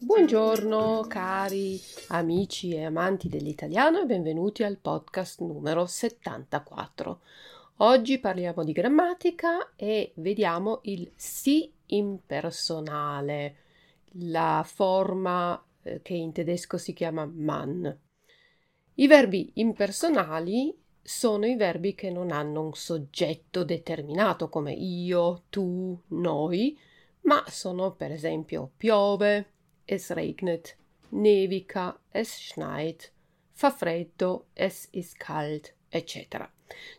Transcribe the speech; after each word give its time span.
Buongiorno 0.00 1.04
cari 1.06 1.80
amici 2.08 2.74
e 2.74 2.86
amanti 2.86 3.28
dell'italiano 3.28 4.00
e 4.00 4.06
benvenuti 4.06 4.64
al 4.64 4.78
podcast 4.78 5.40
numero 5.42 5.86
74. 5.86 7.20
Oggi 7.76 8.18
parliamo 8.18 8.64
di 8.64 8.72
grammatica 8.72 9.76
e 9.76 10.10
vediamo 10.16 10.80
il 10.82 11.08
si 11.14 11.72
impersonale, 11.86 13.56
la 14.14 14.64
forma 14.66 15.64
eh, 15.82 16.02
che 16.02 16.14
in 16.14 16.32
tedesco 16.32 16.78
si 16.78 16.92
chiama 16.92 17.30
man. 17.32 17.96
I 18.94 19.06
verbi 19.06 19.52
impersonali 19.54 20.76
sono 21.02 21.46
i 21.46 21.56
verbi 21.56 21.94
che 21.94 22.10
non 22.10 22.30
hanno 22.30 22.62
un 22.62 22.74
soggetto 22.74 23.64
determinato 23.64 24.48
come 24.48 24.72
io, 24.72 25.42
tu, 25.50 25.98
noi, 26.08 26.78
ma 27.22 27.44
sono 27.48 27.92
per 27.92 28.12
esempio 28.12 28.70
piove, 28.76 29.50
es 29.84 30.10
regnet, 30.10 30.76
nevica, 31.10 31.98
es 32.10 32.36
schneit, 32.36 33.10
fa 33.50 33.70
freddo, 33.70 34.46
es 34.54 34.88
ist 34.92 35.16
kalt, 35.16 35.74
eccetera. 35.88 36.50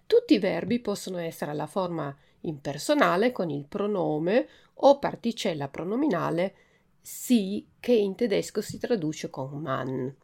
Tutti 0.05 0.35
i 0.35 0.39
verbi 0.39 0.79
possono 0.79 1.17
essere 1.17 1.51
alla 1.51 1.67
forma 1.67 2.15
impersonale 2.41 3.31
con 3.31 3.49
il 3.49 3.65
pronome 3.65 4.47
o 4.75 4.99
particella 4.99 5.69
pronominale 5.69 6.55
si 7.01 7.67
che 7.79 7.93
in 7.93 8.15
tedesco 8.15 8.61
si 8.61 8.77
traduce 8.77 9.29
con 9.29 9.61
man. 9.61 10.15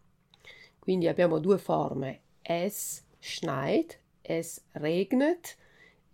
Quindi 0.80 1.08
abbiamo 1.08 1.40
due 1.40 1.58
forme, 1.58 2.22
es 2.42 3.04
schneit, 3.20 4.00
es 4.22 4.62
regnet. 4.74 5.58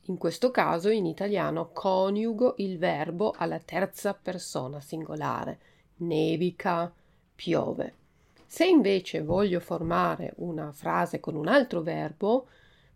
In 0.07 0.17
questo 0.17 0.51
caso 0.51 0.89
in 0.89 1.05
italiano 1.05 1.69
coniugo 1.71 2.55
il 2.57 2.77
verbo 2.77 3.33
alla 3.35 3.59
terza 3.59 4.13
persona 4.13 4.79
singolare, 4.79 5.59
nevica, 5.97 6.93
piove. 7.33 7.93
Se 8.45 8.65
invece 8.65 9.21
voglio 9.21 9.59
formare 9.59 10.33
una 10.37 10.71
frase 10.71 11.19
con 11.19 11.35
un 11.35 11.47
altro 11.47 11.81
verbo, 11.81 12.47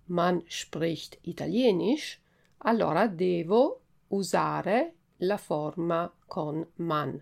man 0.05 0.43
spricht 0.47 1.17
italienisch, 1.21 2.19
allora 2.59 3.07
devo 3.07 3.81
usare 4.09 4.93
la 5.17 5.37
forma 5.37 6.11
con 6.25 6.65
man 6.75 7.21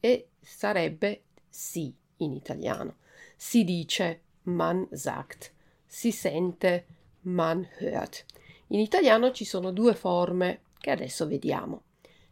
e 0.00 0.28
sarebbe 0.40 1.22
si 1.48 1.94
in 2.18 2.32
italiano. 2.32 2.96
Si 3.36 3.64
dice 3.64 4.20
man 4.42 4.88
sagt 4.92 5.52
si 5.96 6.12
sente, 6.12 6.84
man 7.22 7.66
hört. 7.78 8.26
In 8.66 8.80
italiano 8.80 9.30
ci 9.30 9.46
sono 9.46 9.70
due 9.70 9.94
forme 9.94 10.60
che 10.78 10.90
adesso 10.90 11.26
vediamo. 11.26 11.84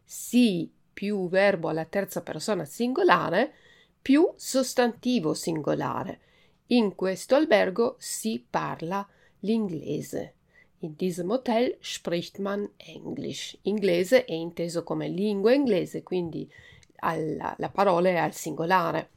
Si 0.04 0.70
più 0.92 1.30
verbo 1.30 1.70
alla 1.70 1.86
terza 1.86 2.20
persona 2.20 2.66
singolare 2.66 3.54
più 4.02 4.30
sostantivo 4.36 5.32
singolare. 5.32 6.20
In 6.66 6.94
questo 6.94 7.36
albergo 7.36 7.96
si 7.98 8.44
parla 8.48 9.08
l'inglese. 9.40 10.34
In 10.80 10.92
diesem 10.94 11.30
Hotel 11.30 11.78
spricht 11.80 12.40
man 12.40 12.70
English. 12.76 13.56
Inglese 13.62 14.26
è 14.26 14.32
inteso 14.32 14.82
come 14.82 15.08
lingua 15.08 15.54
inglese, 15.54 16.02
quindi 16.02 16.46
alla, 16.96 17.54
la 17.56 17.70
parola 17.70 18.10
è 18.10 18.16
al 18.16 18.34
singolare. 18.34 19.08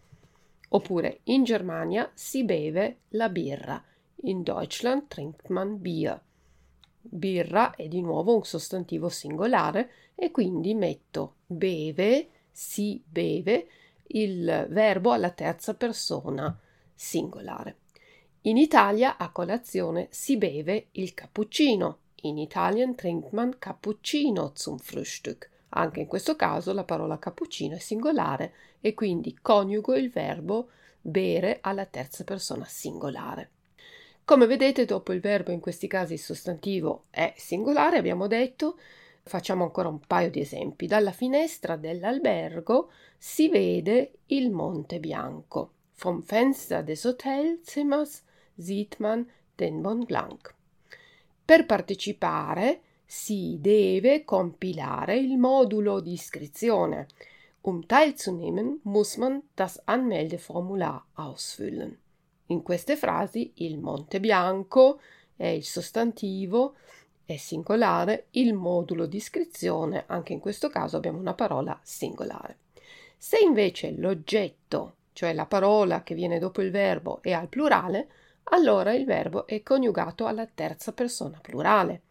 Oppure 0.69 1.19
in 1.23 1.43
Germania 1.43 2.09
si 2.13 2.45
beve 2.45 2.99
la 3.09 3.27
birra. 3.27 3.83
In 4.21 4.41
Deutschland 4.41 5.07
trinkt 5.07 5.49
man 5.49 5.79
Bier. 5.79 6.19
Birra 6.99 7.75
è 7.75 7.87
di 7.87 8.01
nuovo 8.01 8.35
un 8.35 8.43
sostantivo 8.43 9.09
singolare 9.09 9.91
e 10.15 10.31
quindi 10.31 10.73
metto 10.73 11.35
beve, 11.45 12.29
si 12.51 13.01
beve, 13.05 13.67
il 14.07 14.67
verbo 14.69 15.11
alla 15.11 15.29
terza 15.29 15.75
persona 15.75 16.57
singolare. 16.95 17.77
In 18.41 18.57
Italia 18.57 19.17
a 19.17 19.29
colazione 19.29 20.07
si 20.09 20.37
beve 20.37 20.87
il 20.93 21.13
cappuccino. 21.13 21.99
In 22.21 22.39
Italien 22.39 22.95
trinkt 22.95 23.31
man 23.33 23.59
cappuccino 23.59 24.51
zum 24.53 24.79
Frühstück. 24.79 25.49
Anche 25.69 25.99
in 25.99 26.07
questo 26.07 26.35
caso 26.35 26.73
la 26.73 26.85
parola 26.85 27.19
cappuccino 27.19 27.75
è 27.75 27.79
singolare 27.79 28.53
e 28.79 28.95
quindi 28.95 29.37
coniugo 29.39 29.95
il 29.95 30.09
verbo 30.09 30.69
bere 30.99 31.59
alla 31.61 31.85
terza 31.85 32.23
persona 32.23 32.65
singolare. 32.65 33.51
Come 34.27 34.45
vedete, 34.45 34.83
dopo 34.83 35.13
il 35.13 35.21
verbo 35.21 35.51
in 35.51 35.61
questi 35.61 35.87
casi 35.87 36.15
il 36.15 36.19
sostantivo 36.19 37.05
è 37.11 37.33
singolare, 37.37 37.97
abbiamo 37.97 38.27
detto. 38.27 38.77
Facciamo 39.23 39.63
ancora 39.63 39.87
un 39.87 40.01
paio 40.01 40.29
di 40.29 40.41
esempi. 40.41 40.85
Dalla 40.85 41.13
finestra 41.13 41.77
dell'albergo 41.77 42.91
si 43.17 43.47
vede 43.47 44.17
il 44.25 44.51
Monte 44.51 44.99
Bianco. 44.99 45.71
Vom 45.99 46.23
Fenster 46.23 46.83
des 46.83 47.05
Hotelzimmers 47.05 48.21
sieht 48.53 48.97
man 48.97 49.25
den 49.55 49.79
Mont 49.79 50.05
Blanc. 50.05 50.53
Per 51.45 51.65
partecipare 51.65 52.81
si 53.05 53.59
deve 53.61 54.25
compilare 54.25 55.15
il 55.15 55.37
modulo 55.37 56.01
di 56.01 56.11
iscrizione. 56.11 57.07
Um 57.61 57.85
teilzunehmen 57.85 58.81
muss 58.83 59.15
man 59.15 59.41
das 59.55 59.79
Anmeldeformular 59.85 61.05
ausfüllen. 61.13 61.97
In 62.47 62.61
queste 62.61 62.95
frasi 62.95 63.51
il 63.55 63.77
Monte 63.77 64.19
Bianco 64.19 64.99
è 65.35 65.47
il 65.47 65.63
sostantivo, 65.63 66.75
è 67.25 67.35
singolare, 67.35 68.27
il 68.31 68.53
modulo 68.53 69.05
di 69.05 69.17
iscrizione, 69.17 70.05
anche 70.07 70.33
in 70.33 70.39
questo 70.39 70.69
caso 70.69 70.95
abbiamo 70.95 71.19
una 71.19 71.33
parola 71.33 71.77
singolare. 71.83 72.59
Se 73.17 73.37
invece 73.39 73.91
l'oggetto, 73.91 74.95
cioè 75.11 75.33
la 75.33 75.45
parola 75.45 76.03
che 76.03 76.15
viene 76.15 76.39
dopo 76.39 76.61
il 76.61 76.71
verbo, 76.71 77.21
è 77.21 77.33
al 77.33 77.49
plurale, 77.49 78.07
allora 78.43 78.93
il 78.93 79.03
verbo 79.03 79.45
è 79.45 79.61
coniugato 79.61 80.25
alla 80.25 80.45
terza 80.45 80.93
persona 80.93 81.39
plurale 81.41 82.03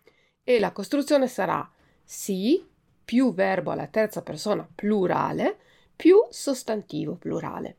e 0.45 0.59
la 0.59 0.73
costruzione 0.73 1.29
sarà 1.29 1.69
si 2.05 2.63
più 3.05 3.33
verbo 3.33 3.71
alla 3.71 3.87
terza 3.87 4.21
persona 4.21 4.69
plurale 4.75 5.59
più 5.97 6.19
sostantivo 6.29 7.15
plurale. 7.15 7.77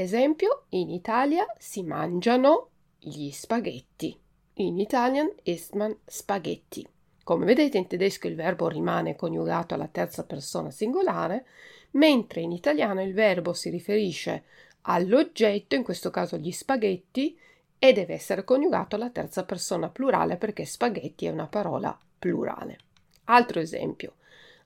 Esempio, 0.00 0.66
in 0.68 0.90
Italia 0.90 1.44
si 1.58 1.82
mangiano 1.82 2.68
gli 3.00 3.32
spaghetti. 3.32 4.16
In 4.54 4.78
Italian 4.78 5.28
isst 5.42 5.74
man 5.74 5.92
spaghetti. 6.06 6.86
Come 7.24 7.44
vedete 7.44 7.78
in 7.78 7.88
tedesco 7.88 8.28
il 8.28 8.36
verbo 8.36 8.68
rimane 8.68 9.16
coniugato 9.16 9.74
alla 9.74 9.88
terza 9.88 10.22
persona 10.22 10.70
singolare, 10.70 11.46
mentre 11.92 12.42
in 12.42 12.52
italiano 12.52 13.02
il 13.02 13.12
verbo 13.12 13.52
si 13.54 13.70
riferisce 13.70 14.44
all'oggetto, 14.82 15.74
in 15.74 15.82
questo 15.82 16.10
caso 16.10 16.36
gli 16.36 16.52
spaghetti, 16.52 17.36
e 17.76 17.92
deve 17.92 18.14
essere 18.14 18.44
coniugato 18.44 18.94
alla 18.94 19.10
terza 19.10 19.44
persona 19.44 19.88
plurale 19.88 20.36
perché 20.36 20.64
spaghetti 20.64 21.26
è 21.26 21.30
una 21.30 21.48
parola 21.48 21.98
plurale. 22.16 22.78
Altro 23.24 23.58
esempio. 23.58 24.14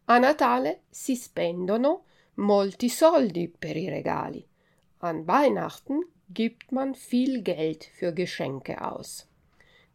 A 0.04 0.18
Natale 0.18 0.82
si 0.90 1.16
spendono 1.16 2.04
molti 2.34 2.90
soldi 2.90 3.48
per 3.48 3.78
i 3.78 3.88
regali. 3.88 4.46
An 5.04 5.26
Weihnachten 5.26 6.04
gibt 6.28 6.70
man 6.70 6.94
viel 6.94 7.42
Geld 7.42 7.82
für 7.92 8.12
Geschenke 8.12 8.80
aus. 8.80 9.26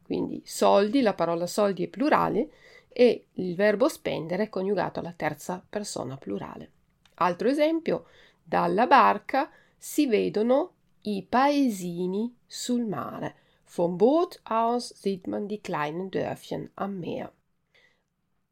Quindi 0.04 0.42
soldi, 0.46 1.00
la 1.00 1.14
parola 1.14 1.48
soldi 1.48 1.86
è 1.86 1.88
plurale 1.88 2.50
e 2.90 3.28
il 3.36 3.56
verbo 3.56 3.88
spendere 3.88 4.44
è 4.44 4.50
coniugato 4.50 5.00
alla 5.00 5.14
terza 5.14 5.64
persona 5.70 6.18
plurale. 6.18 6.72
Altro 7.16 7.48
esempio, 7.48 8.08
dalla 8.44 8.86
barca 8.86 9.50
si 9.78 10.08
vedono 10.08 10.74
i 11.04 11.26
paesini 11.28 12.36
sul 12.46 12.84
mare. 12.84 13.36
Vom 13.64 13.96
Boot 13.96 14.42
aus 14.44 14.94
sieht 14.94 15.26
man 15.28 15.48
die 15.48 15.62
kleinen 15.62 16.10
Dörfchen 16.10 16.70
am 16.74 17.00
Meer. 17.00 17.32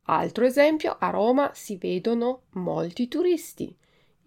Altro 0.03 0.45
esempio, 0.45 0.95
a 0.99 1.09
Roma 1.09 1.51
si 1.53 1.75
vedono 1.75 2.43
molti 2.51 3.09
turisti. 3.09 3.75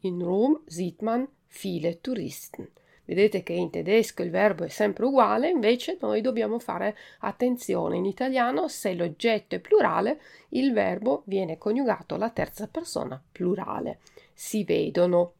In 0.00 0.20
Rom 0.20 0.60
sieht 0.66 1.00
man 1.00 1.26
viele 1.48 2.00
Touristen. 2.00 2.68
Vedete 3.04 3.42
che 3.42 3.54
in 3.54 3.70
tedesco 3.70 4.22
il 4.22 4.30
verbo 4.30 4.64
è 4.64 4.68
sempre 4.68 5.06
uguale, 5.06 5.48
invece 5.48 5.96
noi 6.00 6.20
dobbiamo 6.20 6.58
fare 6.58 6.94
attenzione. 7.20 7.96
In 7.96 8.04
italiano, 8.04 8.68
se 8.68 8.92
l'oggetto 8.92 9.54
è 9.54 9.60
plurale, 9.60 10.20
il 10.50 10.74
verbo 10.74 11.22
viene 11.24 11.56
coniugato 11.56 12.14
alla 12.14 12.28
terza 12.28 12.68
persona 12.68 13.22
plurale. 13.32 14.00
Si 14.34 14.62
vedono 14.62 15.32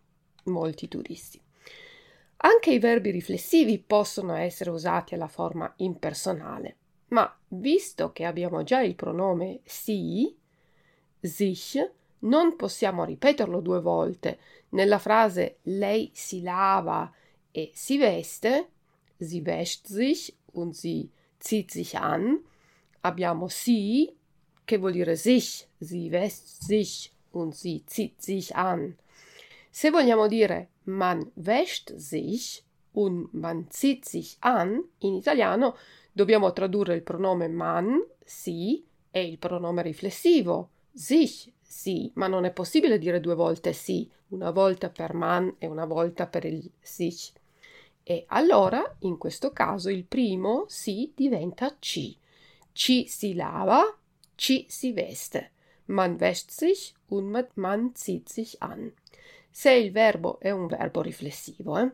molti 0.45 0.89
turisti. 0.89 1.39
Anche 2.41 2.71
i 2.71 2.79
verbi 2.79 3.11
riflessivi 3.11 3.79
possono 3.79 4.35
essere 4.35 4.71
usati 4.71 5.15
alla 5.15 5.29
forma 5.29 5.71
impersonale, 5.77 6.77
ma 7.09 7.31
visto 7.49 8.13
che 8.13 8.25
abbiamo 8.25 8.63
già 8.63 8.81
il 8.81 8.95
pronome 8.95 9.61
si, 9.65 10.35
sich, 11.21 11.91
non 12.21 12.57
possiamo 12.57 13.05
ripeterlo 13.05 13.61
due 13.61 13.81
volte. 13.81 14.39
Nella 14.71 14.99
frase 14.99 15.59
lei 15.63 16.11
si 16.13 16.43
lava 16.43 17.11
e 17.51 17.71
si 17.75 17.99
veste, 17.99 18.69
sie 19.19 19.45
wäscht 19.45 19.87
sich 19.87 20.37
und 20.53 20.77
sie 20.77 21.11
zieht 21.39 21.71
sich 21.71 21.99
an, 21.99 22.39
abbiamo 23.01 23.49
si, 23.49 24.13
che 24.65 24.79
vuol 24.79 24.93
dire 24.93 25.17
sich, 25.17 25.67
sie 25.81 26.11
wäscht 26.11 26.47
sich 26.63 27.13
und 27.33 27.55
sie 27.55 27.85
zieht 27.87 28.21
sich 28.21 28.55
an. 28.55 28.97
Se 29.71 29.91
vogliamo 29.91 30.29
dire 30.29 30.69
man 30.85 31.31
wäscht 31.37 31.93
sich 31.97 32.65
und 32.93 33.33
man 33.33 33.71
zieht 33.71 34.05
sich 34.05 34.37
an, 34.41 34.83
in 35.01 35.15
italiano 35.15 35.77
dobbiamo 36.13 36.53
tradurre 36.53 36.95
il 36.95 37.03
pronome 37.03 37.49
man, 37.49 38.03
si, 38.25 38.85
e 39.11 39.23
il 39.23 39.39
pronome 39.39 39.83
riflessivo, 39.83 40.71
sich, 40.93 41.53
sì, 41.71 42.11
ma 42.15 42.29
non 42.29 42.47
è 42.47 42.51
possibile 42.51 42.97
dire 42.97 43.21
due 43.21 43.35
volte 43.35 43.75
sì, 43.75 44.11
una 44.29 44.51
volta 44.51 44.89
per 44.89 45.13
man 45.13 45.55
e 45.59 45.67
una 45.67 45.85
volta 45.85 46.27
per 46.27 46.47
il 46.47 46.71
sich. 46.81 47.31
E 48.03 48.25
allora, 48.29 48.97
in 49.01 49.19
questo 49.19 49.53
caso, 49.53 49.91
il 49.91 50.05
primo 50.05 50.65
sì 50.67 51.13
diventa 51.15 51.77
ci. 51.79 52.17
Ci 52.73 53.07
si 53.07 53.35
lava, 53.35 53.83
ci 54.35 54.65
si 54.67 54.93
veste. 54.93 55.51
Man 55.87 56.17
wäscht 56.19 56.51
sich 56.51 56.95
und 57.09 57.51
man 57.57 57.95
zieht 57.95 58.31
sich 58.31 58.57
an. 58.61 58.91
Se 59.51 59.71
il 59.71 59.93
verbo 59.93 60.39
è 60.41 60.51
un 60.51 60.69
verbo 60.69 61.03
riflessivo, 61.03 61.77
eh? 61.77 61.91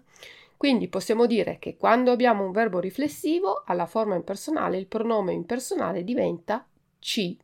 Quindi 0.56 0.86
possiamo 0.86 1.26
dire 1.26 1.58
che 1.58 1.76
quando 1.76 2.12
abbiamo 2.12 2.44
un 2.44 2.52
verbo 2.52 2.78
riflessivo, 2.78 3.64
alla 3.66 3.86
forma 3.86 4.14
impersonale 4.14 4.78
il 4.78 4.86
pronome 4.86 5.32
impersonale 5.32 6.04
diventa 6.04 6.64
ci 7.00 7.36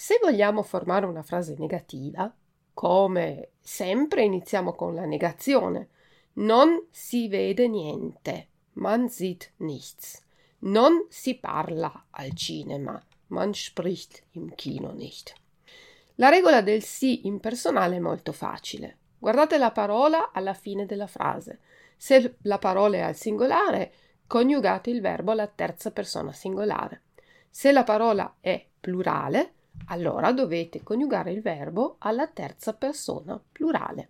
se 0.00 0.18
vogliamo 0.18 0.62
formare 0.62 1.04
una 1.04 1.22
frase 1.22 1.56
negativa, 1.58 2.34
come 2.72 3.50
sempre 3.60 4.22
iniziamo 4.22 4.72
con 4.72 4.94
la 4.94 5.04
negazione, 5.04 5.88
non 6.36 6.86
si 6.90 7.28
vede 7.28 7.68
niente, 7.68 8.48
man 8.72 9.10
sieht 9.10 9.52
nichts. 9.56 10.24
Non 10.60 11.04
si 11.10 11.34
parla 11.34 12.06
al 12.12 12.32
cinema, 12.32 12.98
man 13.26 13.52
spricht 13.52 14.22
im 14.30 14.54
Kino 14.54 14.92
nicht. 14.92 15.34
La 16.14 16.30
regola 16.30 16.62
del 16.62 16.82
sì 16.82 17.26
impersonale 17.26 17.96
è 17.96 18.00
molto 18.00 18.32
facile. 18.32 18.96
Guardate 19.18 19.58
la 19.58 19.70
parola 19.70 20.30
alla 20.32 20.54
fine 20.54 20.86
della 20.86 21.08
frase. 21.08 21.58
Se 21.98 22.36
la 22.44 22.56
parola 22.56 22.96
è 22.96 23.00
al 23.00 23.16
singolare, 23.16 23.92
coniugate 24.26 24.88
il 24.88 25.02
verbo 25.02 25.32
alla 25.32 25.46
terza 25.46 25.90
persona 25.90 26.32
singolare. 26.32 27.02
Se 27.50 27.70
la 27.70 27.84
parola 27.84 28.36
è 28.40 28.66
plurale, 28.80 29.56
allora 29.86 30.32
dovete 30.32 30.82
coniugare 30.82 31.32
il 31.32 31.42
verbo 31.42 31.96
alla 31.98 32.26
terza 32.28 32.74
persona 32.74 33.40
plurale. 33.50 34.08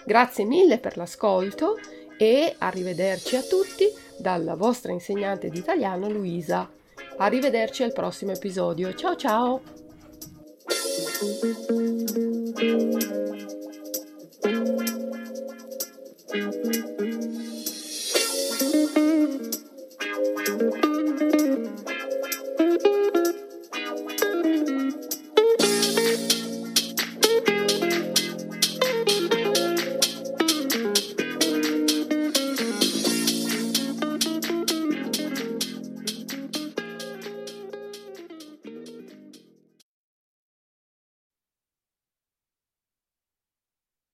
Grazie 0.06 0.45
mille 0.45 0.80
per 0.80 0.95
l'ascolto 0.95 1.77
e 2.18 2.56
arrivederci 2.57 3.36
a 3.36 3.42
tutti 3.42 3.83
dalla 4.18 4.56
vostra 4.56 4.94
insegnante 4.94 5.50
di 5.50 5.57
italiano 5.57 6.09
Luisa. 6.09 6.71
Arrivederci 7.18 7.83
al 7.83 7.92
prossimo 7.92 8.31
episodio. 8.31 8.94
Ciao 8.94 9.18
ciao! 9.18 9.62